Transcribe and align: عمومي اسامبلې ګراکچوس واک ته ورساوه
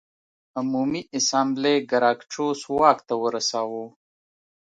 عمومي 0.59 1.01
اسامبلې 1.17 1.73
ګراکچوس 1.91 2.59
واک 2.77 2.99
ته 3.07 3.15
ورساوه 3.23 3.83